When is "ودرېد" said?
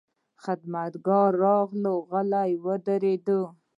2.65-3.27